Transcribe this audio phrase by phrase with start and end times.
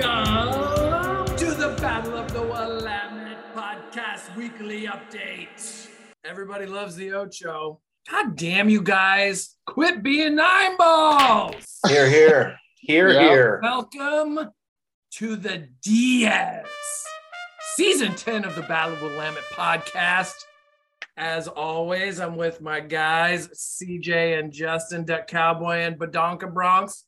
[0.00, 5.88] Welcome to the Battle of the Willamette podcast weekly update.
[6.24, 7.80] Everybody loves the Ocho.
[8.08, 9.56] God damn you guys.
[9.66, 11.80] Quit being nine balls.
[11.88, 13.20] Here, here, here, Yeah.
[13.28, 13.60] here.
[13.60, 14.50] Welcome
[15.14, 16.64] to the Diaz
[17.74, 20.34] season 10 of the Battle of the Willamette podcast.
[21.16, 27.04] As always, I'm with my guys, CJ and Justin, Duck Cowboy and Badonka Bronx.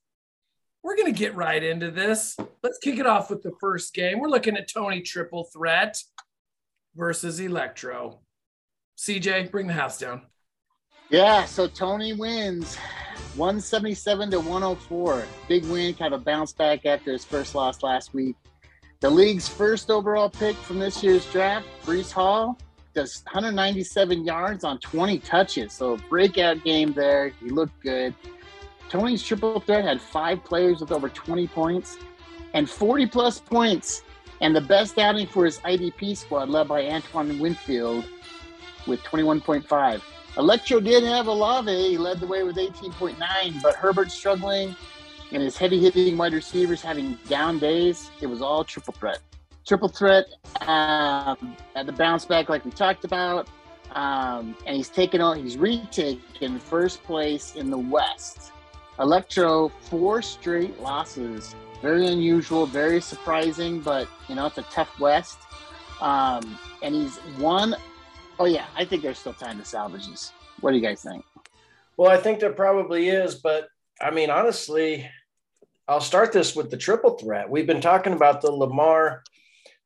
[0.83, 2.37] We're going to get right into this.
[2.63, 4.19] Let's kick it off with the first game.
[4.19, 6.03] We're looking at Tony Triple Threat
[6.95, 8.21] versus Electro.
[8.97, 10.23] CJ, bring the house down.
[11.11, 12.77] Yeah, so Tony wins
[13.37, 15.25] 177 to 104.
[15.49, 18.37] Big win, kind of bounce back after his first loss last week.
[19.01, 22.59] The league's first overall pick from this year's draft, Breece Hall,
[22.95, 25.73] does 197 yards on 20 touches.
[25.73, 27.29] So breakout game there.
[27.41, 28.15] He looked good.
[28.91, 31.97] Tony's triple threat had five players with over 20 points
[32.55, 34.03] and 40 plus points.
[34.41, 38.05] And the best outing for his IDP squad, led by Antoine Winfield,
[38.87, 40.03] with 21.5.
[40.39, 41.71] Electro did have Olave.
[41.71, 44.75] He led the way with 18.9, but Herbert struggling
[45.31, 48.11] and his heavy hitting wide receivers having down days.
[48.21, 49.21] It was all triple threat.
[49.67, 50.25] Triple threat
[50.63, 53.49] um, at the bounce back, like we talked about.
[53.93, 58.53] Um, and he's taken on, he's retaken first place in the West.
[59.01, 61.55] Electro, four straight losses.
[61.83, 65.39] Very unusual, very surprising, but you know, it's a tough West.
[66.01, 67.75] Um, and he's won
[68.41, 70.33] Oh yeah, I think there's still time to salvage this.
[70.63, 71.23] What do you guys think?
[71.99, 73.69] Well, I think there probably is, but
[74.01, 75.07] I mean, honestly,
[75.87, 77.51] I'll start this with the triple threat.
[77.51, 79.23] We've been talking about the Lamar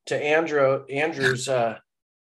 [0.06, 1.78] to Andrew Andrews uh,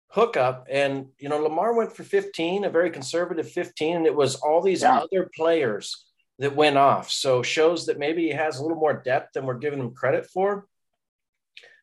[0.09, 4.35] hookup, and you know, Lamar went for 15, a very conservative 15, and it was
[4.35, 4.99] all these Yeah.
[4.99, 6.07] other players
[6.39, 7.11] that went off.
[7.11, 10.27] So shows that maybe he has a little more depth than we're giving him credit
[10.27, 10.67] for.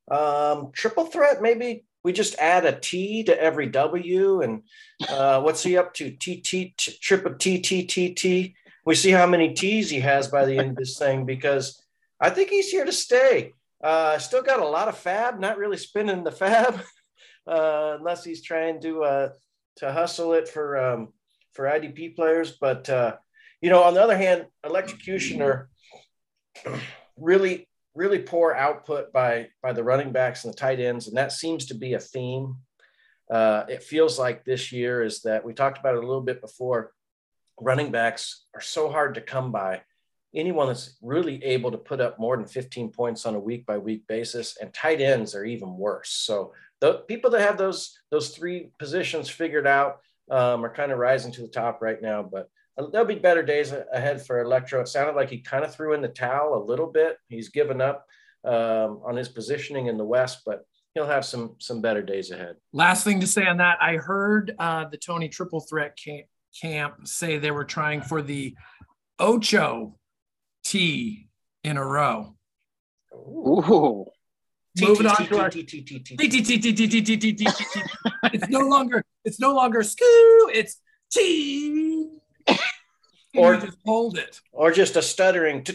[0.09, 4.63] Um, triple threat, maybe we just add a T to every W, and
[5.07, 6.11] uh, what's he up to?
[6.11, 8.55] T T triple T T T T.
[8.85, 11.81] We see how many T's he has by the end of this thing because
[12.19, 13.53] I think he's here to stay.
[13.81, 16.81] Uh, still got a lot of fab, not really spending the fab
[17.47, 19.29] uh, unless he's trying to uh,
[19.77, 21.13] to hustle it for um,
[21.53, 22.51] for IDP players.
[22.51, 23.15] But uh,
[23.63, 25.67] you know, on the other hand, electrocutioner
[27.17, 31.31] really really poor output by by the running backs and the tight ends, and that
[31.31, 32.57] seems to be a theme.
[33.31, 36.41] Uh, it feels like this year is that we talked about it a little bit
[36.41, 36.91] before.
[37.59, 39.81] Running backs are so hard to come by.
[40.35, 43.77] Anyone that's really able to put up more than 15 points on a week by
[43.77, 46.09] week basis, and tight ends are even worse.
[46.09, 46.51] So
[46.81, 49.99] the people that have those those three positions figured out
[50.29, 52.23] um, are kind of rising to the top right now.
[52.23, 54.81] But there'll be better days ahead for Electro.
[54.81, 57.17] It sounded like he kind of threw in the towel a little bit.
[57.27, 58.05] He's given up
[58.43, 62.55] um, on his positioning in the West, but he'll have some some better days ahead.
[62.71, 66.25] Last thing to say on that, I heard uh, the Tony Triple Threat camp,
[66.59, 68.55] camp say they were trying for the
[69.19, 69.97] Ocho
[70.63, 71.27] T
[71.63, 72.35] in a row.
[73.13, 74.05] Ooh.
[74.81, 75.51] Moving on to our
[78.33, 80.77] it's no longer it's no longer scoo it's
[81.11, 81.92] T
[83.35, 85.65] or just hold it, or just a stuttering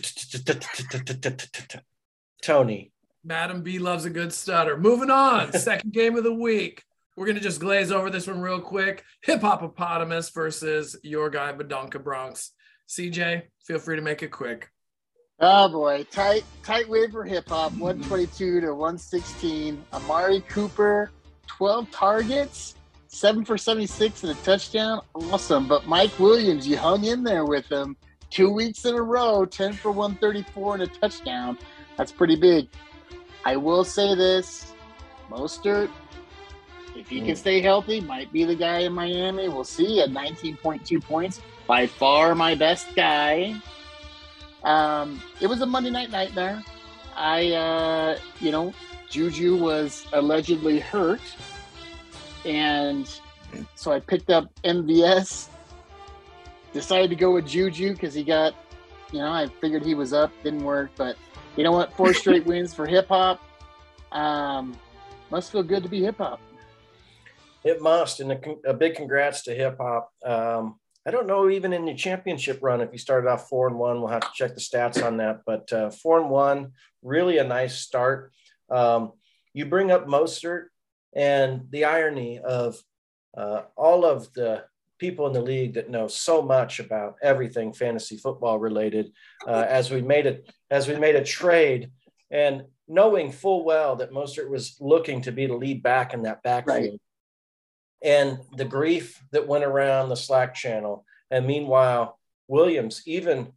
[2.42, 2.92] Tony.
[3.24, 4.76] Madam B loves a good stutter.
[4.76, 6.82] Moving on, second game of the week.
[7.16, 9.04] We're gonna just glaze over this one real quick.
[9.22, 12.52] Hip Hopopotamus versus your guy Badonka Bronx.
[12.88, 14.70] CJ, feel free to make it quick.
[15.40, 19.84] Oh boy, tight tight wave for hip hop, 122 to 116.
[19.92, 21.10] Amari Cooper,
[21.46, 22.74] 12 targets,
[23.08, 25.00] seven for 76 and a touchdown.
[25.14, 27.96] Awesome, but Mike Williams, you hung in there with him
[28.30, 31.58] two weeks in a row, 10 for 134 and a touchdown.
[31.96, 32.68] That's pretty big.
[33.44, 34.72] I will say this,
[35.30, 35.90] Mostert,
[36.94, 37.38] if he can Mm.
[37.38, 39.48] stay healthy, might be the guy in Miami.
[39.48, 41.40] We'll see at 19.2 points.
[41.66, 43.54] By far my best guy.
[44.64, 46.62] Um, it was a Monday night nightmare.
[47.16, 48.72] I, uh, you know,
[49.08, 51.20] Juju was allegedly hurt.
[52.48, 53.08] And
[53.74, 55.48] so I picked up MVS.
[56.72, 58.54] Decided to go with Juju because he got,
[59.12, 60.32] you know, I figured he was up.
[60.42, 60.90] Didn't work.
[60.96, 61.16] But
[61.56, 61.92] you know what?
[61.94, 63.42] Four straight wins for hip hop.
[64.12, 64.74] Um,
[65.30, 66.40] must feel good to be hip hop.
[67.64, 70.10] It must, and a, a big congrats to hip hop.
[70.24, 73.78] Um, I don't know even in the championship run if you started off four and
[73.78, 74.00] one.
[74.00, 76.72] We'll have to check the stats on that, but uh, four and one,
[77.02, 78.32] really a nice start.
[78.70, 79.12] Um,
[79.52, 80.66] you bring up Mostert
[81.14, 82.80] and the irony of
[83.36, 84.64] uh, all of the
[84.98, 89.12] people in the league that know so much about everything fantasy football related.
[89.46, 91.90] Uh, as we made it, as we made a trade
[92.30, 96.42] and knowing full well that Mostert was looking to be the lead back in that
[96.42, 96.80] backfield.
[96.80, 97.00] Right.
[98.02, 101.04] And the grief that went around the Slack channel.
[101.30, 103.52] And meanwhile, Williams, even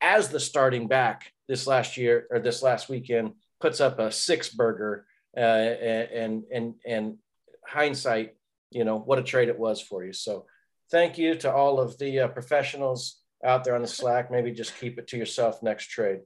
[0.00, 4.48] as the starting back this last year or this last weekend, puts up a six
[4.48, 5.06] burger.
[5.36, 7.18] Uh, and and and
[7.66, 8.36] hindsight,
[8.70, 10.12] you know what a trade it was for you.
[10.12, 10.46] So
[10.90, 14.30] thank you to all of the uh, professionals out there on the Slack.
[14.30, 16.20] Maybe just keep it to yourself next trade.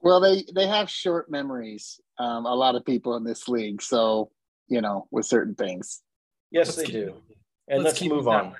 [0.00, 2.00] Well, they they have short memories.
[2.18, 4.30] Um, a lot of people in this league, so
[4.68, 6.02] you know, with certain things.
[6.50, 7.14] Yes, let's they keep, do.
[7.68, 8.54] And let's, let's move on.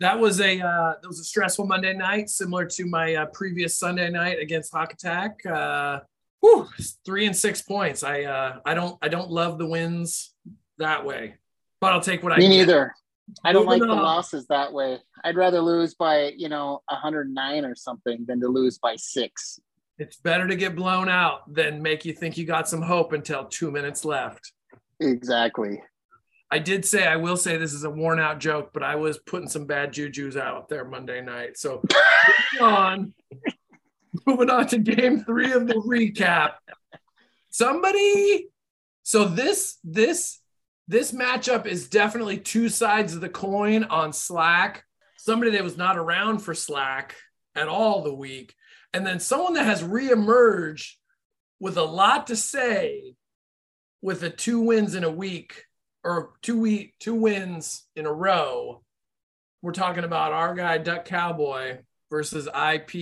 [0.00, 3.78] That was a uh, that was a stressful Monday night, similar to my uh, previous
[3.78, 5.46] Sunday night against Hawk Attack.
[5.46, 6.00] Uh,
[6.42, 6.68] whew,
[7.06, 8.02] three and six points.
[8.02, 10.34] I uh, I don't I don't love the wins
[10.78, 11.36] that way,
[11.80, 12.48] but I'll take what Me I.
[12.48, 12.94] Me neither.
[13.44, 13.96] I don't Moving like on.
[13.96, 14.98] the losses that way.
[15.24, 19.58] I'd rather lose by you know 109 or something than to lose by six.
[19.98, 23.44] It's better to get blown out than make you think you got some hope until
[23.44, 24.52] two minutes left.
[25.00, 25.80] Exactly.
[26.50, 29.18] I did say I will say this is a worn out joke, but I was
[29.18, 31.56] putting some bad juju's out there Monday night.
[31.56, 31.82] So
[32.60, 33.14] on,
[34.26, 36.54] moving on to game three of the recap.
[37.50, 38.48] Somebody,
[39.02, 40.40] so this this
[40.88, 44.84] this matchup is definitely two sides of the coin on Slack.
[45.16, 47.14] Somebody that was not around for Slack
[47.54, 48.54] at all the week
[48.92, 50.94] and then someone that has reemerged
[51.60, 53.14] with a lot to say
[54.00, 55.64] with the two wins in a week
[56.04, 58.82] or two week two wins in a row
[59.62, 61.78] we're talking about our guy duck cowboy
[62.12, 62.92] versus ip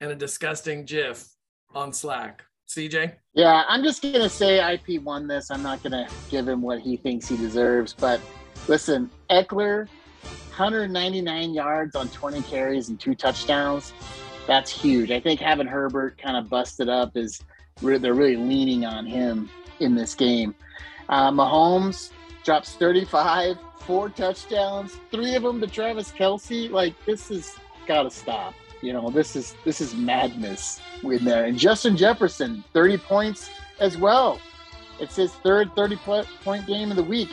[0.00, 1.28] and a disgusting gif
[1.74, 6.46] on slack cj yeah i'm just gonna say ip won this i'm not gonna give
[6.46, 8.20] him what he thinks he deserves but
[8.68, 9.88] listen Ekeler,
[10.56, 13.92] 199 yards on 20 carries and two touchdowns
[14.46, 15.10] that's huge.
[15.10, 17.40] I think having Herbert kind of busted up is
[17.80, 19.48] they're really leaning on him
[19.80, 20.54] in this game.
[21.08, 22.10] Uh, Mahomes
[22.44, 26.70] drops 35, four touchdowns, three of them to Travis Kelce.
[26.70, 28.54] Like this has got to stop.
[28.80, 31.44] You know, this is this is madness in there.
[31.44, 33.50] And Justin Jefferson, 30 points
[33.80, 34.38] as well.
[35.00, 37.30] It's his third 30 point game of the week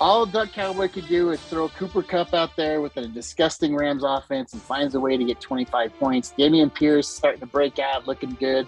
[0.00, 4.02] all Duck Cowboy could do is throw Cooper Kupp out there with a disgusting Rams
[4.02, 6.32] offense and finds a way to get 25 points.
[6.38, 8.66] Dameon Pierce starting to break out, looking good.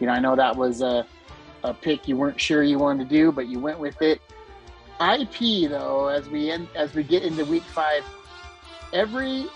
[0.00, 1.06] You know, I know that was a,
[1.62, 4.20] a pick you weren't sure you wanted to do, but you went with it.
[4.98, 8.04] IP though, as we end, as we get into week five,
[8.94, 9.46] every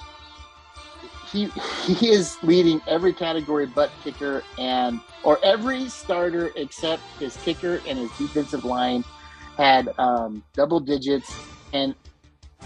[1.30, 1.48] he
[1.86, 7.98] he is leading every category but kicker and or every starter except his kicker and
[7.98, 9.04] his defensive line
[9.56, 11.32] had um, double digits,
[11.72, 11.94] and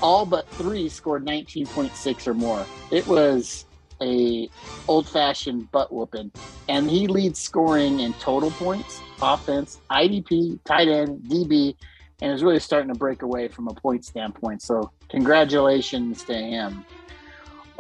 [0.03, 2.67] all but three scored 19.6 or more.
[2.91, 3.65] It was
[4.03, 4.49] a
[4.89, 6.33] old-fashioned butt whooping,
[6.69, 11.77] and he leads scoring in total points, offense, IDP, tight end, DB,
[12.23, 14.63] and is really starting to break away from a point standpoint.
[14.63, 16.85] So congratulations to him.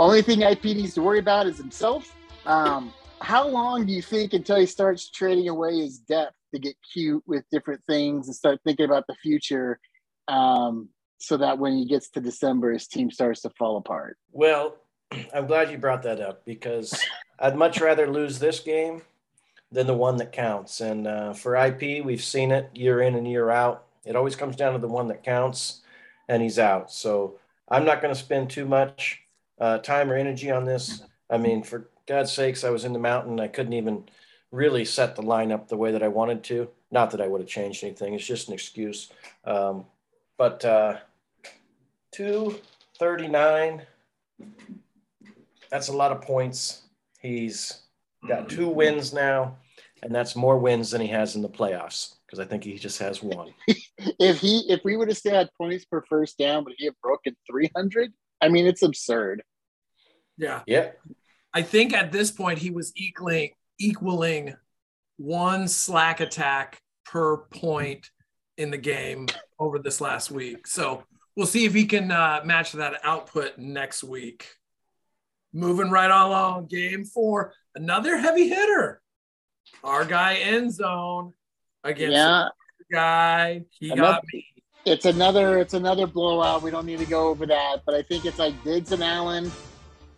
[0.01, 2.17] Only thing IP needs to worry about is himself.
[2.47, 6.75] Um, how long do you think until he starts trading away his depth to get
[6.91, 9.79] cute with different things and start thinking about the future
[10.27, 10.89] um,
[11.19, 14.17] so that when he gets to December, his team starts to fall apart.
[14.33, 14.79] Well,
[15.35, 16.99] I'm glad you brought that up because
[17.39, 19.03] I'd much rather lose this game
[19.71, 20.81] than the one that counts.
[20.81, 23.85] And uh, for IP, we've seen it year in and year out.
[24.07, 25.83] It always comes down to the one that counts,
[26.27, 26.91] and he's out.
[26.91, 29.25] So I'm not going to spend too much
[29.61, 31.03] uh, time or energy on this.
[31.29, 33.39] I mean, for God's sakes, I was in the mountain.
[33.39, 34.05] I couldn't even
[34.51, 36.69] really set the lineup the way that I wanted to.
[36.91, 38.15] Not that I would have changed anything.
[38.15, 39.13] It's just an excuse.
[39.45, 39.85] Um,
[40.37, 40.97] but uh,
[42.13, 43.83] 239,
[45.71, 46.83] that's a lot of points.
[47.21, 47.83] He's
[48.27, 49.59] got two wins now,
[50.03, 52.99] and that's more wins than he has in the playoffs because I think he just
[52.99, 53.53] has one.
[54.19, 56.95] if he if we would have still had points per first down, but he had
[57.03, 59.43] broken 300, I mean, it's absurd.
[60.41, 60.63] Yeah.
[60.67, 60.91] Yeah.
[61.53, 64.55] I think at this point he was equaling equaling
[65.17, 68.11] one slack attack per point
[68.57, 69.27] in the game
[69.59, 70.67] over this last week.
[70.67, 71.05] So
[71.37, 74.47] we'll see if he can uh, match that output next week.
[75.53, 79.03] Moving right along, game four, another heavy hitter.
[79.83, 81.33] Our guy end zone
[81.83, 82.49] against yeah.
[82.93, 83.63] guy.
[83.71, 84.47] He another, got me.
[84.87, 86.63] It's another it's another blowout.
[86.63, 89.51] We don't need to go over that, but I think it's like Diggs and Allen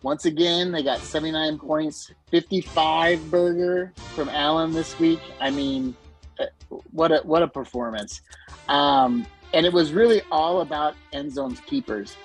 [0.02, 5.20] once again, they got 79 points, 55 burger from Allen this week.
[5.40, 5.94] I mean,
[6.40, 6.46] uh,
[6.90, 8.22] what a what a performance!
[8.68, 12.16] Um, and it was really all about end zone's keepers.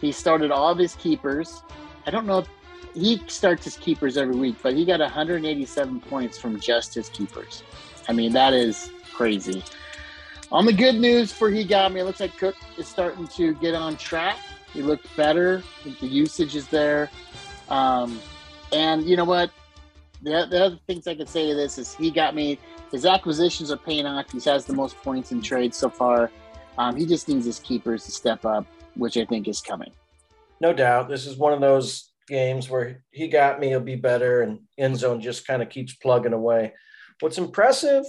[0.00, 1.62] He started all of his keepers.
[2.06, 2.38] I don't know.
[2.38, 2.48] if
[2.94, 7.62] he starts his keepers every week, but he got 187 points from just his keepers.
[8.08, 9.62] I mean, that is crazy.
[10.50, 13.54] On the good news for he got me, it looks like Cook is starting to
[13.56, 14.38] get on track.
[14.72, 15.62] He looked better.
[16.00, 17.10] The usage is there.
[17.68, 18.20] Um,
[18.72, 19.50] and you know what?
[20.22, 22.58] The, the other things I could say to this is he got me.
[22.92, 24.30] His acquisitions are paying off.
[24.30, 26.30] He has the most points in trade so far.
[26.78, 29.92] Um, he just needs his keepers to step up, which I think is coming.
[30.60, 31.08] No doubt.
[31.08, 34.98] This is one of those games where he got me, he'll be better, and end
[34.98, 36.72] zone just kind of keeps plugging away.
[37.20, 38.04] What's impressive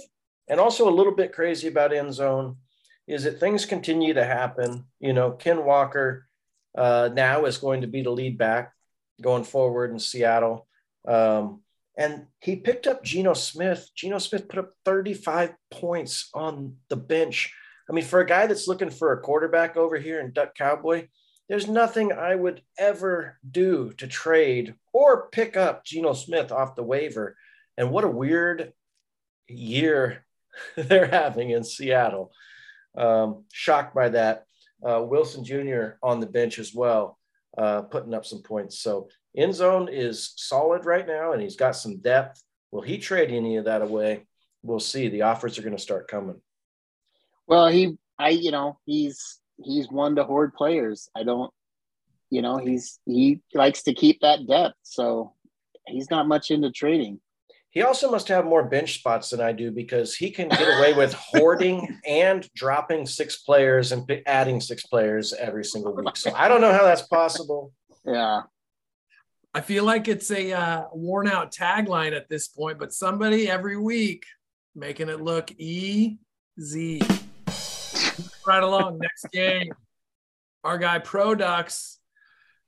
[0.48, 2.56] and also a little bit crazy about end zone
[3.08, 4.84] is that things continue to happen.
[5.00, 6.26] You know, Ken Walker
[6.76, 8.72] uh, now is going to be the lead back
[9.20, 10.66] going forward in Seattle.
[11.06, 11.62] Um,
[11.96, 13.90] and he picked up Geno Smith.
[13.94, 17.54] Geno Smith put up 35 points on the bench.
[17.88, 21.08] I mean, for a guy that's looking for a quarterback over here in Duck Cowboy,
[21.48, 26.82] there's nothing I would ever do to trade or pick up Geno Smith off the
[26.82, 27.36] waiver.
[27.76, 28.72] And what a weird
[29.48, 30.24] year
[30.76, 32.32] they're having in Seattle.
[32.96, 34.46] Um, shocked by that.
[34.86, 35.96] Uh, Wilson Jr.
[36.02, 37.18] on the bench as well,
[37.56, 38.78] uh, putting up some points.
[38.78, 42.42] So end zone is solid right now, and he's got some depth.
[42.70, 44.26] Will he trade any of that away?
[44.62, 45.08] We'll see.
[45.08, 46.40] The offers are going to start coming.
[47.46, 51.08] Well, he, I, you know, he's he's one to hoard players.
[51.14, 51.52] I don't,
[52.30, 55.34] you know, he's he likes to keep that depth, so
[55.86, 57.20] he's not much into trading.
[57.72, 60.92] He also must have more bench spots than I do because he can get away
[60.92, 66.14] with hoarding and dropping six players and adding six players every single week.
[66.18, 67.72] So I don't know how that's possible.
[68.04, 68.42] Yeah.
[69.54, 73.78] I feel like it's a uh, worn out tagline at this point, but somebody every
[73.78, 74.26] week
[74.74, 76.18] making it look easy.
[78.46, 78.98] right along.
[78.98, 79.72] Next game,
[80.62, 81.96] our guy Produx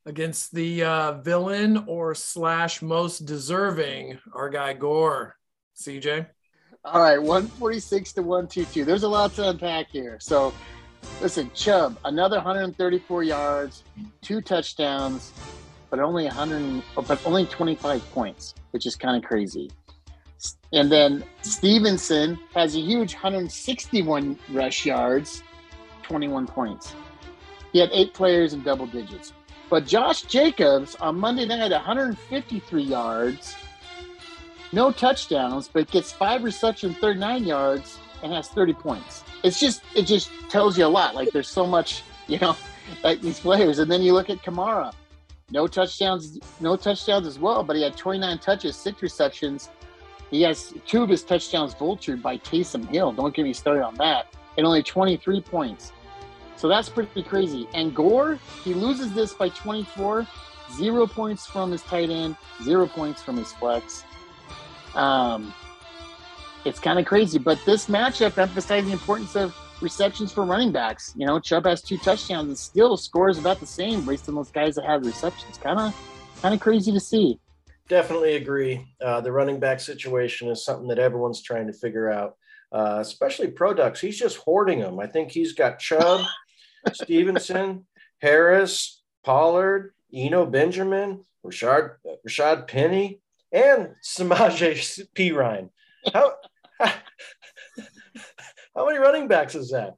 [0.07, 5.37] against the uh, villain or slash most deserving, our guy Gore.
[5.77, 6.27] CJ.
[6.85, 8.85] All right, 146 to 122.
[8.85, 10.19] There's a lot to unpack here.
[10.21, 10.53] So,
[11.21, 13.83] listen, Chubb, another 134 yards,
[14.21, 15.33] two touchdowns,
[15.91, 19.71] but only 100, but only 25 points, which is kind of crazy.
[20.73, 25.43] And then Stevenson has a huge 161 rush yards,
[26.03, 26.95] 21 points.
[27.73, 29.33] He had eight players in double digits.
[29.71, 33.57] But Josh Jacobs on Monday night, 153 yards,
[34.73, 39.25] no touchdowns, but gets five receptions, 39 yards, and has 30 points.
[39.43, 41.15] It's just it just tells you a lot.
[41.15, 42.57] Like there's so much, you know,
[43.05, 43.79] like these players.
[43.79, 44.93] And then you look at Kamara,
[45.51, 49.71] no touchdowns, no touchdowns as well, but he had 29 touches, six receptions.
[50.31, 53.13] He has two of his touchdowns vultured by Taysom Hill.
[53.13, 54.35] Don't get me started on that.
[54.57, 55.93] And only 23 points.
[56.57, 57.69] So that's pretty crazy.
[57.75, 60.27] And Gore, he loses this by 24,
[60.73, 64.05] zero points from his tight end, zero points from his flex.
[64.95, 65.53] Um,
[66.65, 71.13] it's kind of crazy, but this matchup emphasizes the importance of receptions for running backs.
[71.17, 74.51] You know, Chubb has two touchdowns and still scores about the same based on those
[74.51, 75.59] guys that have receptions.
[75.59, 75.95] Kind of,
[76.41, 77.39] kind of crazy to see.
[77.89, 78.87] Definitely agree.
[79.03, 82.37] Uh, the running back situation is something that everyone's trying to figure out,
[82.73, 84.01] uh, especially Produx.
[84.01, 84.99] He's just hoarding them.
[84.99, 86.25] I think he's got Chubb.
[86.93, 87.87] Stevenson,
[88.21, 93.21] Harris, Pollard, Eno Benjamin, Rashard, Rashad Penny,
[93.53, 95.71] and Samaje Perine.
[96.13, 96.35] How,
[96.79, 96.93] how,
[98.77, 99.97] how many running backs is that?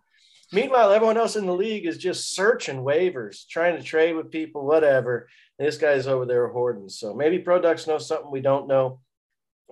[0.52, 4.64] Meanwhile, everyone else in the league is just searching waivers, trying to trade with people,
[4.64, 5.28] whatever.
[5.58, 6.88] And this guy's over there hoarding.
[6.88, 9.00] So maybe Produx know something we don't know.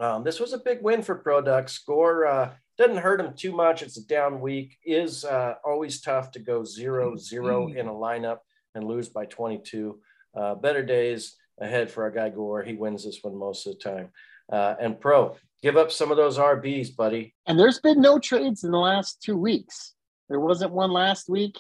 [0.01, 1.79] Um, this was a big win for Produx.
[1.87, 3.83] Gore uh, doesn't hurt him too much.
[3.83, 4.77] It's a down week.
[4.85, 8.39] Is uh, always tough to go zero zero in a lineup
[8.75, 9.99] and lose by 22.
[10.37, 12.63] Uh, better days ahead for our guy Gore.
[12.63, 14.09] He wins this one most of the time.
[14.53, 17.35] Uh, and pro, give up some of those RBs, buddy.
[17.47, 19.95] And there's been no trades in the last two weeks.
[20.29, 21.57] There wasn't one last week,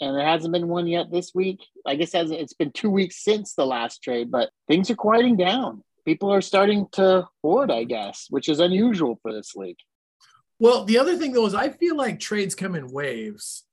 [0.00, 1.60] and there hasn't been one yet this week.
[1.86, 5.82] I guess it's been two weeks since the last trade, but things are quieting down.
[6.04, 9.78] People are starting to hoard, I guess, which is unusual for this league.
[10.58, 13.64] Well, the other thing though is I feel like trades come in waves.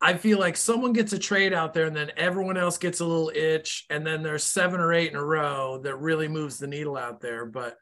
[0.00, 3.04] I feel like someone gets a trade out there and then everyone else gets a
[3.04, 6.66] little itch, and then there's seven or eight in a row that really moves the
[6.66, 7.46] needle out there.
[7.46, 7.76] But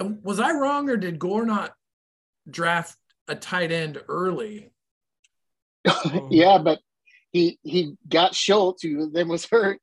[0.00, 1.72] uh, was I wrong or did Gore not
[2.50, 2.96] draft
[3.28, 4.72] a tight end early?
[6.30, 6.80] yeah, but
[7.30, 9.80] he he got Schultz, who then was hurt.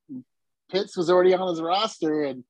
[0.69, 2.43] Pitts was already on his roster, and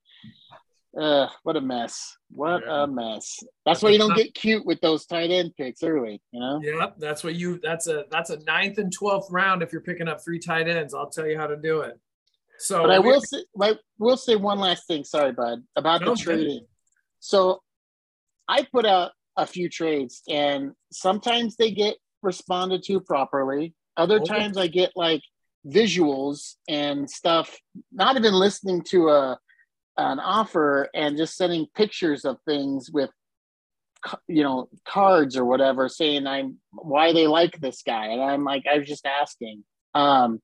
[0.98, 2.18] uh, what a mess.
[2.32, 2.84] What yeah.
[2.84, 3.39] a mess.
[3.66, 6.60] That's why you don't get cute with those tight end picks early, you know?
[6.63, 6.96] Yep.
[6.98, 10.24] That's what you that's a that's a ninth and twelfth round if you're picking up
[10.24, 10.94] three tight ends.
[10.94, 12.00] I'll tell you how to do it.
[12.60, 15.04] So, but I will say, I will say one last thing.
[15.04, 16.66] Sorry, bud, about No, the trading.
[17.20, 17.62] So
[18.48, 23.75] I put out a few trades, and sometimes they get responded to properly.
[23.96, 24.39] Other Okay.
[24.39, 25.22] times I get like
[25.68, 27.56] visuals and stuff,
[27.92, 29.39] not even listening to a
[29.98, 33.10] an offer and just sending pictures of things with
[34.27, 38.08] you know cards or whatever saying i'm why they like this guy?
[38.08, 39.63] And i'm like i was just asking.
[39.96, 40.39] Um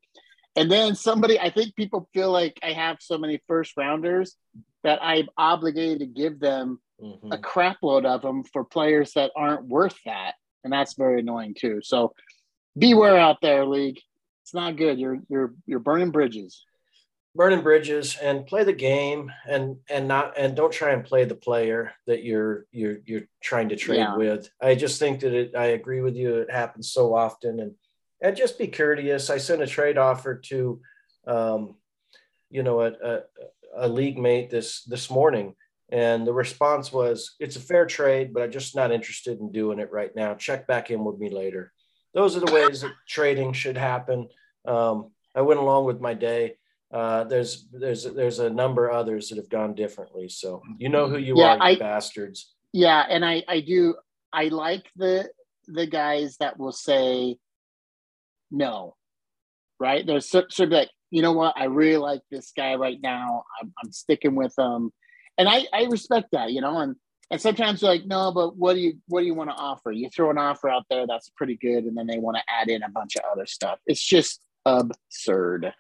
[0.56, 4.36] and then somebody i think people feel like i have so many first rounders
[4.84, 7.34] that i'm obligated to give them Mhm.
[7.34, 10.36] a crap load of them for players that aren't worth that.
[10.64, 11.82] And that's very annoying too.
[11.84, 12.14] So
[12.78, 14.00] beware out there league.
[14.44, 15.00] It's not good.
[15.00, 16.64] You're you're you're burning bridges
[17.36, 21.36] burning bridges and play the game and and not and don't try and play the
[21.36, 24.16] player that you're you're you're trying to trade Yeah.
[24.16, 24.50] with.
[24.62, 26.36] I just think that it i agree with you.
[26.38, 27.60] It happens so often.
[27.60, 27.72] And
[28.22, 29.30] and just be courteous.
[29.30, 30.80] I sent a trade offer to
[31.26, 31.76] um
[32.50, 33.20] you know a, a,
[33.78, 35.56] a league mate this this morning.
[35.90, 39.80] And the response was it's a fair trade but i'm just not interested in doing
[39.80, 40.36] it right now.
[40.36, 41.72] Check back in with me later.
[42.14, 44.30] Those are the ways that trading should happen.
[44.66, 46.58] Um, i went along with my day
[46.94, 50.30] uh, there's there's there's a number of others that have gone differently.
[50.30, 52.54] So you know who you Yeah, are, you I- bastards.
[52.72, 53.96] Yeah, and I I do
[54.32, 55.30] I like the
[55.68, 57.38] the guys that will say
[58.52, 58.96] no,
[59.80, 60.06] right?
[60.06, 63.44] There's sort of like you know what I really like this guy right now.
[63.62, 64.92] I'm I'm sticking with him,
[65.38, 66.78] and I I respect that, you know.
[66.80, 66.96] And
[67.32, 69.92] and sometimes they're like no, but what do you what do you want to offer?
[69.92, 72.70] You throw an offer out there that's pretty good, and then they want to add
[72.70, 73.80] in a bunch of other stuff.
[73.88, 75.74] It's just absurd.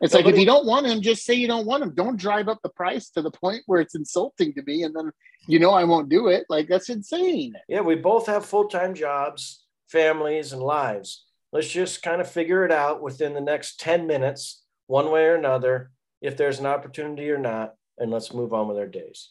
[0.00, 1.94] It's like if you don't want him, just say you don't want him.
[1.94, 5.10] Don't drive up the price to the point where it's insulting to me, and then
[5.46, 6.44] you know I won't do it.
[6.48, 7.54] Like that's insane.
[7.68, 11.24] Yeah, we both have full time jobs, families, and lives.
[11.52, 15.36] Let's just kind of figure it out within the next 10 minutes, one way or
[15.36, 15.90] another,
[16.20, 19.30] if there's an opportunity or not, and let's move on with our days.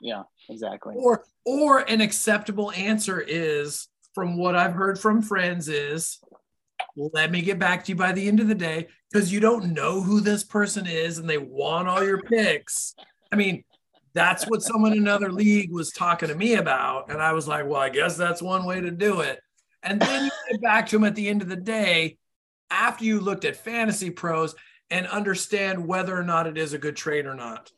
[0.00, 0.94] Yeah, exactly.
[0.98, 6.18] or or an acceptable answer is from what I've heard from friends is
[6.96, 9.72] let me get back to you by the end of the day because you don't
[9.72, 12.94] know who this person is and they want all your picks.
[13.32, 13.64] I mean,
[14.12, 17.10] that's what someone in another league was talking to me about.
[17.10, 19.40] And I was like, well, I guess that's one way to do it.
[19.82, 22.16] And then you get back to them at the end of the day
[22.70, 24.54] after you looked at fantasy pros
[24.90, 27.72] and understand whether or not it is a good trade or not.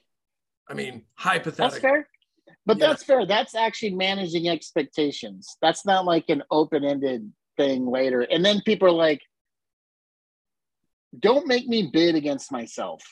[0.69, 1.81] I mean, That's hypothetically.
[1.81, 2.09] fair.
[2.67, 2.89] But Yeah.
[2.89, 3.25] that's fair.
[3.27, 5.57] That's actually managing expectations.
[5.63, 8.23] That's not like an open ended thing later.
[8.23, 9.23] And then people are like,
[11.19, 13.03] don't make me bid against myself.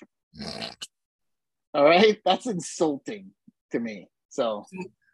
[1.73, 2.21] All right.
[2.25, 3.31] That's insulting
[3.73, 4.09] to me.
[4.29, 4.65] So,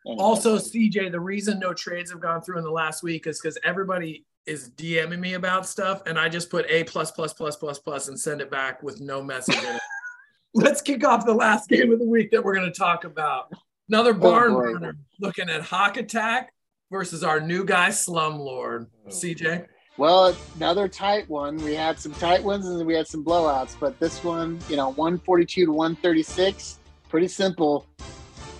[0.06, 0.18] anyway.
[0.18, 3.58] Also, CJ, the reason no trades have gone through in the last week is because
[3.64, 7.78] everybody is DMing me about stuff, and I just put A plus plus plus plus
[7.78, 9.58] plus and send it back with no message.
[10.54, 13.52] Let's kick off the last game of the week that we're going to talk about.
[13.88, 14.72] Another oh, barn boy.
[14.72, 14.96] burner.
[15.20, 16.52] Looking at Hawk Attack
[16.90, 18.86] versus our new guy Slumlord.
[19.06, 19.66] Oh, CJ.
[19.96, 21.56] Well, another tight one.
[21.58, 24.88] We had some tight ones and we had some blowouts, but this one, you know,
[24.90, 27.86] 142 to 136, pretty simple.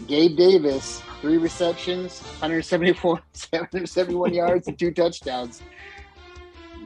[0.07, 5.62] Gabe Davis, three receptions, 174, 771 yards, and two touchdowns.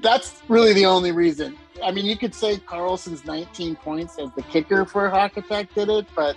[0.03, 1.57] That's really the only reason.
[1.83, 5.89] I mean, you could say Carlson's 19 points as the kicker for Hawk Attack did
[5.89, 6.37] it, but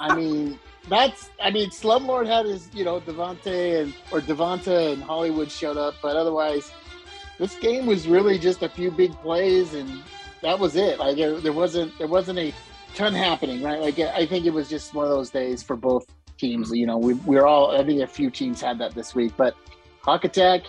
[0.00, 0.58] I mean,
[0.90, 5.76] that's I mean, Slumlord had his, you know, Devontae and or Devonta and Hollywood showed
[5.76, 6.70] up, but otherwise,
[7.38, 10.02] this game was really just a few big plays and
[10.42, 10.98] that was it.
[10.98, 12.52] Like there, there wasn't there wasn't a
[12.94, 13.80] ton happening, right?
[13.80, 16.70] Like I think it was just one of those days for both teams.
[16.72, 19.54] You know, we we're all I think a few teams had that this week, but
[20.02, 20.62] Hawk Attack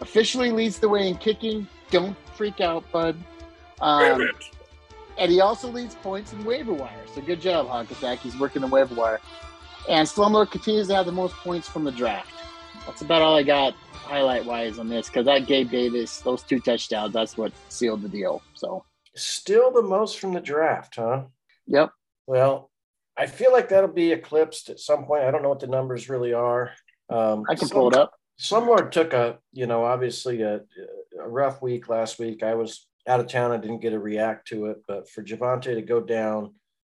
[0.00, 1.66] officially leads the way in kicking.
[1.90, 3.16] Don't freak out, bud.
[3.80, 4.30] Um,
[5.18, 7.04] and he also leads points in waiver wire.
[7.14, 8.20] So good job, Hawk Attack.
[8.20, 9.20] He's working the waiver wire.
[9.88, 12.30] And Slumlord continues to have the most points from the draft.
[12.86, 16.60] That's about all I got highlight wise on this because that Gabe Davis, those two
[16.60, 18.42] touchdowns, that's what sealed the deal.
[18.54, 18.84] So,
[19.16, 21.22] Still the most from the draft, huh?
[21.66, 21.90] yep.
[22.26, 22.70] Well,
[23.16, 25.22] I feel like that'll be eclipsed at some point.
[25.24, 26.72] I don't know what the numbers really are.
[27.10, 28.12] Um, I can some- pull it up.
[28.40, 30.56] Slumlord took a, you know, obviously a,
[31.22, 32.42] a rough week last week.
[32.42, 33.52] I was out of town.
[33.52, 36.54] I didn't get to react to it, but for Javonte to go down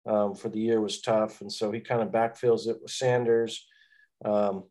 [0.08, 1.42] um, for the year was tough.
[1.42, 3.68] And so he kind of backfills it with Sanders.
[4.24, 4.64] Um,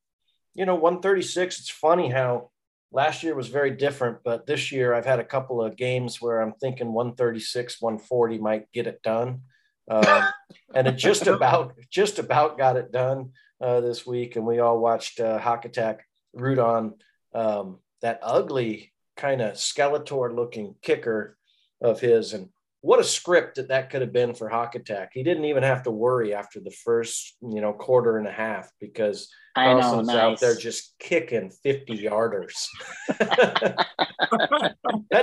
[0.54, 2.50] you know, 136, it's funny how
[2.90, 6.40] last year was very different, but this year I've had a couple of games where
[6.40, 9.42] I'm thinking 136, 140 might get it done.
[9.88, 10.24] Um,
[10.74, 14.36] and it just about, just about got it done uh, this week.
[14.36, 16.94] And we all watched uh, Hawk Attack root on
[17.34, 21.36] um, that ugly kind of Skeletor looking kicker
[21.82, 22.32] of his.
[22.32, 22.48] And
[22.86, 25.10] what a script that that could have been for Hawk Attack.
[25.12, 28.70] He didn't even have to worry after the first, you know, quarter and a half
[28.80, 30.16] because I know, Carlson's nice.
[30.16, 32.68] out there just kicking 50 yarders.
[33.08, 33.86] that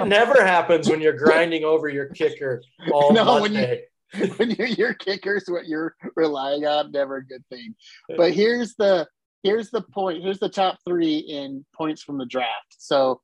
[0.08, 3.86] never happens when you're grinding over your kicker all No, when you- Monday.
[4.36, 7.74] when your your kicker's what you're relying on, never a good thing.
[8.16, 9.08] But here's the
[9.42, 10.22] here's the point.
[10.22, 12.76] Here's the top three in points from the draft.
[12.78, 13.22] So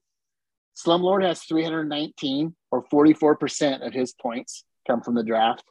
[0.79, 5.63] Slumlord has 319 or 44% of his points come from the draft.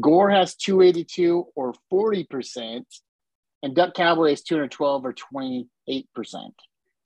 [0.00, 2.84] Gore has 282 or 40%.
[3.62, 5.66] And Duck Cowboy is 212 or 28%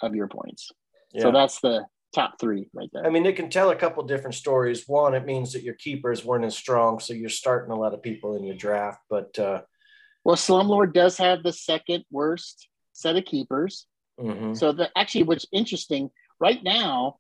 [0.03, 0.71] of your points.
[1.19, 3.05] So that's the top three right there.
[3.05, 4.85] I mean, it can tell a couple different stories.
[4.87, 8.03] One, it means that your keepers weren't as strong, so you're starting a lot of
[8.03, 9.01] people in your draft.
[9.11, 9.63] But uh,
[10.25, 13.87] well, Slumlord does have the second worst set of keepers.
[14.21, 14.57] mhm.
[14.57, 17.17] So the actually, what's interesting right now,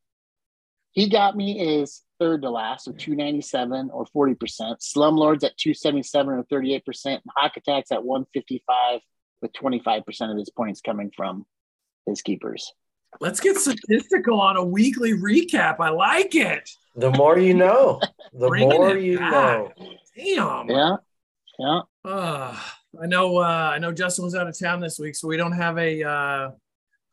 [0.94, 4.36] he got me is third to last with 297 or 40%.
[4.80, 6.82] Slumlords at 277 or 38%.
[7.06, 9.00] And Hawk Attacks at 155
[9.42, 11.44] with 25% of his points coming from
[12.06, 12.72] his keepers.
[13.20, 15.76] Let's get statistical on a weekly recap.
[15.80, 16.70] I like it.
[16.96, 18.00] the more you know,
[18.32, 19.32] the more you back.
[19.32, 19.72] know.
[20.16, 20.70] Damn.
[20.70, 20.96] Yeah.
[21.58, 21.80] Yeah.
[22.04, 22.58] Uh,
[23.00, 23.38] I know.
[23.38, 26.02] Uh, I know Justin was out of town this week, so we don't have a
[26.02, 26.50] uh,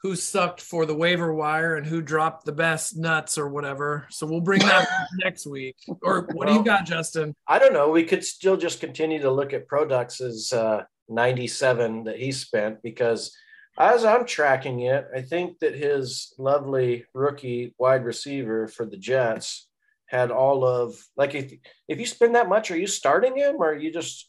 [0.01, 4.07] who sucked for the waiver wire and who dropped the best nuts or whatever.
[4.09, 4.87] So we'll bring that
[5.23, 5.75] next week.
[6.01, 7.35] Or what do you got, Justin?
[7.47, 7.91] I don't know.
[7.91, 13.35] We could still just continue to look at Produx's uh, 97 that he spent because
[13.77, 19.67] as I'm tracking it, I think that his lovely rookie wide receiver for the Jets
[20.07, 21.53] had all of like if
[21.87, 24.27] if you spend that much, are you starting him or are you just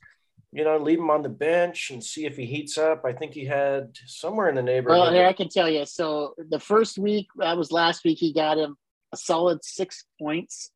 [0.52, 3.04] you know leave him on the bench and see if he heats up?
[3.04, 5.00] I think he had somewhere in the neighborhood.
[5.00, 5.86] Well, here I can tell you.
[5.86, 8.76] So the first week, that was last week, he got him
[9.12, 10.70] a solid six points.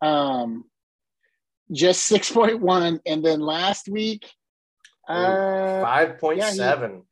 [0.00, 0.64] Um,
[1.72, 3.00] just 6.1.
[3.06, 4.28] And then last week,
[5.08, 7.02] uh, Five point seven.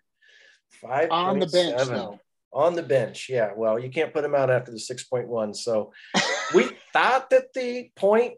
[0.80, 2.18] Five on the bench, though.
[2.52, 3.52] On the bench, yeah.
[3.54, 5.54] Well, you can't put him out after the six point one.
[5.54, 5.92] So
[6.54, 8.34] we thought that the point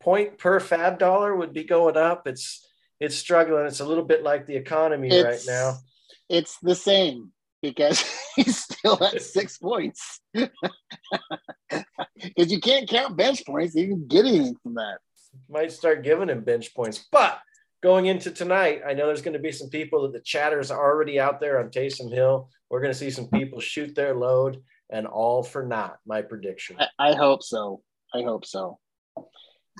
[0.00, 2.26] point per fab dollar would be going up.
[2.26, 2.66] It's
[3.00, 3.66] it's struggling.
[3.66, 5.76] It's a little bit like the economy right now.
[6.28, 7.32] It's the same
[7.62, 8.04] because
[8.36, 10.20] he's still at six points.
[12.22, 13.74] Because you can't count bench points.
[13.74, 14.98] You can get anything from that.
[15.48, 17.06] Might start giving him bench points.
[17.10, 17.38] But
[17.82, 20.78] going into tonight, I know there's going to be some people that the chatters are
[20.78, 22.50] already out there on Taysom Hill.
[22.68, 26.76] We're going to see some people shoot their load and all for not My prediction.
[26.78, 27.80] I, I hope so.
[28.12, 28.78] I hope so.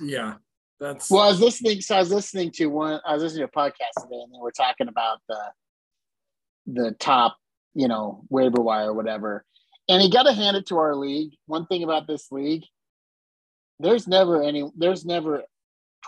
[0.01, 0.35] Yeah,
[0.81, 1.79] that's Well, I was listening.
[1.81, 2.99] So I was listening to one.
[3.05, 5.39] I was listening to a podcast today, and they were talking about the
[6.65, 7.37] the top,
[7.75, 9.45] you know, waiver wire or whatever.
[9.87, 11.33] And you got to hand it to our league.
[11.45, 12.63] One thing about this league,
[13.79, 14.69] there's never any.
[14.75, 15.43] There's never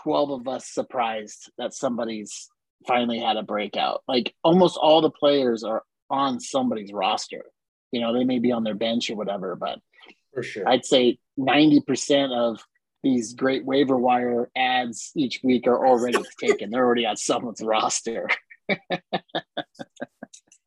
[0.02, 2.48] twelve of us surprised that somebody's
[2.86, 4.02] finally had a breakout.
[4.08, 7.44] Like almost all the players are on somebody's roster.
[7.92, 9.78] You know, they may be on their bench or whatever, but
[10.34, 10.68] For sure.
[10.68, 12.60] I'd say 90% of
[13.04, 16.70] these great waiver wire ads each week are already taken.
[16.70, 18.28] They're already on someone's roster.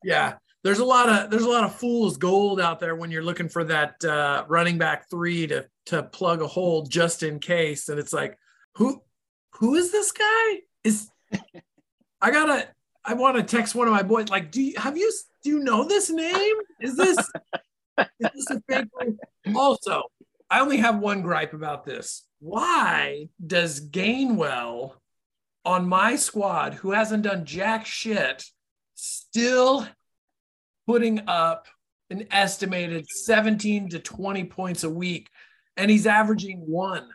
[0.04, 0.36] yeah.
[0.64, 3.48] There's a lot of there's a lot of fool's gold out there when you're looking
[3.48, 8.00] for that uh, running back three to to plug a hole just in case, and
[8.00, 8.38] it's like,
[8.76, 9.02] who
[9.54, 10.62] who is this guy?
[10.84, 11.10] Is
[12.22, 12.68] I gotta
[13.06, 15.12] I want to text one of my boys like, do you have you
[15.44, 16.56] do you know this name?
[16.82, 17.18] Is this
[17.98, 19.16] is this a fake?
[19.56, 20.04] Also,
[20.50, 22.26] I only have one gripe about this.
[22.40, 24.94] Why does Gainwell
[25.66, 28.46] on my squad, who hasn't done jack shit,
[28.96, 29.88] still
[30.86, 31.68] putting up
[32.10, 35.30] an estimated 17 to 20 points a week,
[35.76, 37.10] and he's averaging one?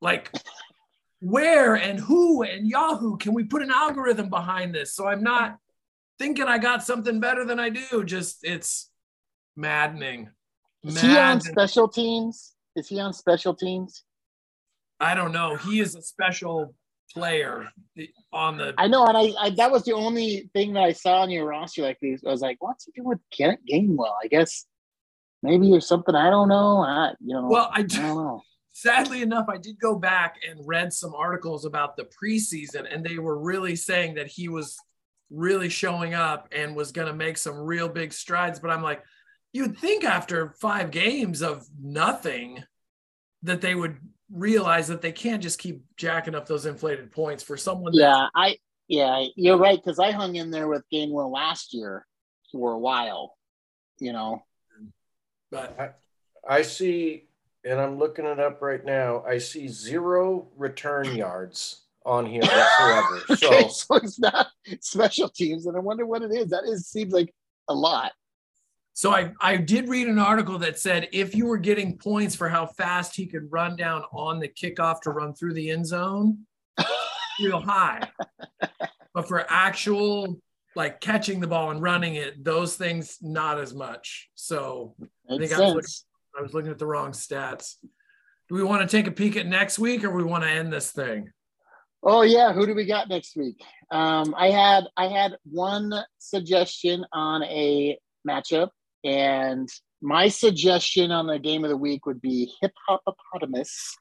[0.00, 0.32] Like,
[1.20, 4.92] where and who and Yahoo can we put an algorithm behind this?
[4.94, 5.56] So I'm not
[6.18, 8.02] thinking I got something better than I do.
[8.02, 8.90] Just it's
[9.54, 10.30] maddening.
[10.84, 12.54] Is he on special teams?
[12.76, 14.04] Is he on special teams?
[14.98, 15.56] I don't know.
[15.56, 16.74] He is a special
[17.12, 17.68] player
[18.32, 18.74] on the.
[18.78, 21.46] I know, and I, I that was the only thing that I saw on your
[21.46, 21.82] roster.
[21.82, 24.64] Like these, I was like, "What's he doing with Gainwell?" I guess
[25.42, 26.82] maybe there's something I don't know.
[26.82, 28.42] I, you know, Well, I I don't know.
[28.72, 33.18] sadly enough, I did go back and read some articles about the preseason, and they
[33.18, 34.76] were really saying that he was
[35.30, 38.60] really showing up and was going to make some real big strides.
[38.60, 39.02] But I'm like,
[39.52, 42.64] you'd think after five games of nothing
[43.42, 43.98] that they would
[44.30, 47.92] realize that they can't just keep jacking up those inflated points for someone.
[47.94, 48.56] Yeah, I
[48.88, 52.06] yeah, you're right because I hung in there with Gainwell last year
[52.50, 53.36] for a while.
[53.98, 54.42] You know,
[55.50, 56.00] but
[56.48, 57.24] I see
[57.64, 59.22] and I'm looking it up right now.
[59.26, 63.20] I see zero return yards on here whatsoever.
[63.30, 64.48] Okay, So so it's not
[64.80, 66.50] special teams, and I wonder what it is.
[66.50, 67.32] That is seems like
[67.68, 68.12] a lot.
[68.94, 72.48] So I, I did read an article that said if you were getting points for
[72.48, 76.46] how fast he could run down on the kickoff to run through the end zone,
[77.40, 78.06] real high.
[79.14, 80.38] But for actual
[80.74, 84.30] like catching the ball and running it, those things not as much.
[84.34, 84.94] So
[85.28, 86.04] Makes think I was sense.
[86.38, 87.76] I was looking at the wrong stats.
[88.48, 90.72] Do we want to take a peek at next week or we want to end
[90.72, 91.30] this thing?
[92.02, 93.62] Oh yeah, who do we got next week?
[93.90, 97.96] Um, I had I had one suggestion on a
[98.28, 98.70] matchup,
[99.04, 99.68] and
[100.00, 103.96] my suggestion on the game of the week would be Hip Hopopotamus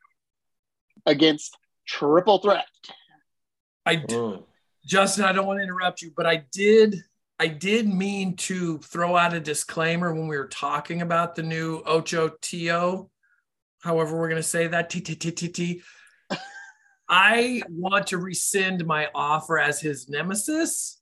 [1.05, 2.65] against Triple Threat.
[3.85, 4.43] I mm,
[4.85, 7.03] Justin, I don't want to interrupt you, but I did
[7.39, 11.81] I did mean to throw out a disclaimer when we were talking about the new
[11.87, 13.09] Ocho Tio,
[13.81, 15.81] however we're going to say that T T T T T.
[17.09, 21.00] I want to rescind my offer as his nemesis,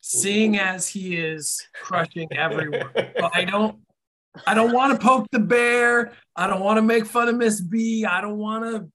[0.00, 2.90] seeing as he is crushing everyone.
[2.94, 3.78] But I don't
[4.46, 6.12] I don't want to poke the bear.
[6.36, 8.04] I don't want to make fun of Miss B.
[8.04, 8.88] I don't want to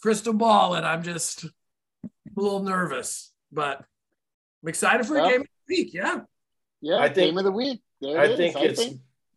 [0.00, 0.82] crystal ball it.
[0.82, 1.50] I'm just a
[2.36, 3.78] little nervous, but
[4.62, 5.94] I'm excited for Well, a game of the week.
[5.94, 6.20] Yeah.
[6.80, 7.80] Yeah, I think- game of the week.
[8.00, 8.36] There I it is.
[8.38, 8.84] think it's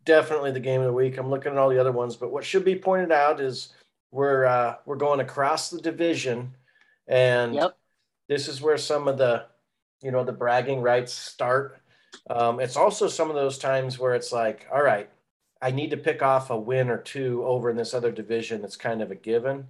[0.06, 1.18] definitely the game of the week.
[1.20, 3.74] I'm looking at all the other ones, but what should be pointed out is
[4.12, 6.56] we're uh, we're going across the division,
[7.08, 7.78] and Yep.
[8.28, 9.46] this is where some of the
[10.02, 11.80] you know the bragging rights start.
[12.30, 15.10] Um, it's also some of those times where it's like, all right,
[15.62, 18.76] I need to pick off a win or two over in this other division that's
[18.76, 19.66] kind of a given,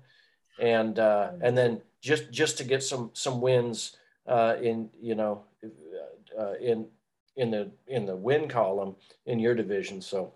[0.59, 5.43] and uh, and then just just to get some some wins uh, in you know
[6.37, 6.87] uh, in
[7.35, 10.01] in the in the win column in your division.
[10.01, 10.33] So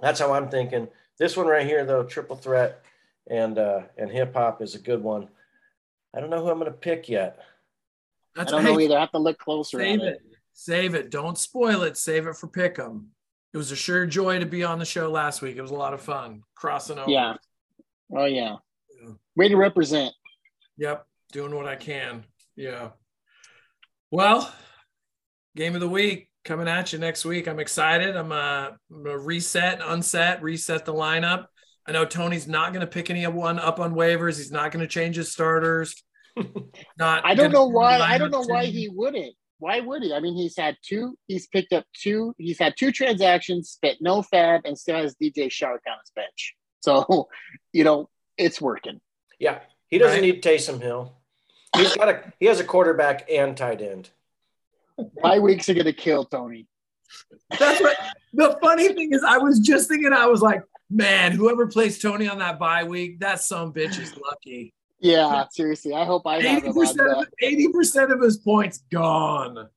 [0.00, 0.88] that's how I'm thinking.
[1.18, 2.84] This one right here, though, triple threat
[3.28, 5.28] and uh, and hip hop is a good one.
[6.14, 7.40] I don't know who I'm going to pick yet.
[8.38, 8.96] I don't know either.
[8.96, 9.78] I have to look closer.
[9.78, 10.20] Save on it.
[10.52, 11.10] Save it.
[11.10, 11.96] Don't spoil it.
[11.96, 13.06] Save it for Pick'em.
[13.52, 15.56] It was a sure joy to be on the show last week.
[15.56, 17.10] It was a lot of fun crossing over.
[17.10, 17.34] Yeah.
[18.14, 18.56] Oh yeah.
[19.02, 19.12] Yeah.
[19.36, 20.12] Way to represent.
[20.76, 21.06] Yep.
[21.32, 22.24] Doing what I can.
[22.56, 22.90] Yeah.
[24.10, 24.52] Well,
[25.56, 27.46] game of the week coming at you next week.
[27.46, 28.16] I'm excited.
[28.16, 31.46] I'm, uh, I'm gonna reset, unset, reset the lineup.
[31.88, 34.36] I know Tony's not going to pick anyone up on waivers.
[34.36, 35.94] He's not going to change his starters.
[36.98, 37.24] Not.
[37.24, 37.98] I don't know why.
[37.98, 39.34] I don't know why he wouldn't.
[39.58, 40.12] Why would he?
[40.14, 41.16] I mean, he's had two.
[41.26, 42.34] He's picked up two.
[42.38, 46.54] He's had two transactions, spent no fab, and still has DJ Chark on his bench.
[46.80, 47.28] So,
[47.72, 49.00] you know, it's working.
[49.40, 50.34] Yeah, he doesn't Right.
[50.34, 51.12] need Taysom Hill.
[51.76, 54.10] He's got a he has a quarterback and tight end.
[55.22, 56.66] My weeks are gonna kill Tony.
[57.58, 57.96] That's what
[58.32, 59.22] the funny thing is.
[59.22, 60.12] I was just thinking.
[60.12, 64.14] I was like, man, whoever plays Tony on that bye week, that some bitch is
[64.16, 64.72] lucky.
[65.00, 65.94] Yeah, seriously.
[65.94, 67.26] I hope I have Eighty him on percent, that.
[67.40, 69.68] eighty percent of his points gone.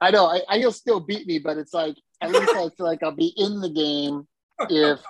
[0.00, 0.26] I know.
[0.26, 3.10] I, I he'll still beat me, but it's like at least I feel like I'll
[3.12, 4.26] be in the game
[4.70, 5.00] if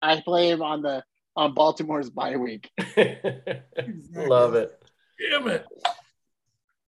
[0.00, 1.02] I play him on the
[1.36, 2.70] on Baltimore's bye week.
[4.14, 4.82] Love it.
[5.30, 5.64] Damn it!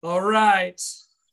[0.03, 0.79] All right,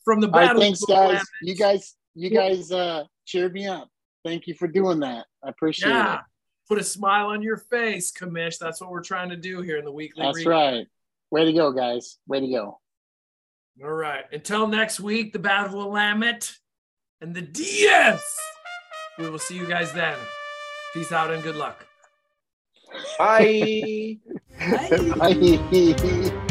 [0.05, 0.63] from the All right, battle.
[0.63, 1.23] thanks, guys.
[1.43, 3.89] You guys, you guys, uh, cheered me up.
[4.25, 5.27] Thank you for doing that.
[5.45, 6.21] I appreciate Yeah, it.
[6.71, 8.59] Put a smile on your face, Kamish.
[8.59, 10.25] That's what we're trying to do here in the weekly.
[10.25, 10.47] That's recap.
[10.47, 10.87] right.
[11.33, 12.19] Way to go, guys.
[12.29, 12.79] Way to go.
[13.83, 14.25] All right.
[14.33, 16.53] Until next week, the Battle of Willamette
[17.21, 18.23] and the DS.
[19.19, 20.17] We will see you guys then.
[20.95, 21.85] Peace out and good luck.
[23.19, 24.19] Bye.
[24.61, 25.33] Bye.
[25.33, 26.47] Bye.